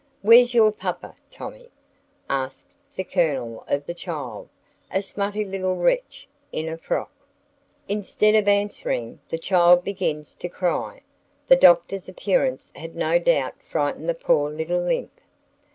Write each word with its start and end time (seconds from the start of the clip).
"Where's 0.23 0.55
your 0.55 0.71
papa, 0.71 1.13
Tommy?" 1.29 1.69
asks 2.27 2.75
the 2.95 3.03
Colonel 3.03 3.63
of 3.67 3.85
the 3.85 3.93
child, 3.93 4.49
a 4.91 4.99
smutty 4.99 5.45
little 5.45 5.75
wretch 5.75 6.27
in 6.51 6.67
a 6.67 6.75
frock. 6.75 7.11
Instead 7.87 8.33
of 8.33 8.47
answering, 8.47 9.19
the 9.29 9.37
child 9.37 9.83
begins 9.83 10.33
to 10.33 10.49
cry; 10.49 11.01
the 11.47 11.55
Doctor's 11.55 12.09
appearance 12.09 12.71
had 12.75 12.95
no 12.95 13.19
doubt 13.19 13.61
frightened 13.61 14.09
the 14.09 14.15
poor 14.15 14.49
little 14.49 14.87
imp. 14.87 15.11